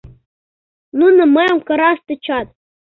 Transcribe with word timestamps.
Нуно 0.99 1.21
мыйым 1.35 1.59
кыраш 1.67 1.97
тӧчат. 2.07 2.47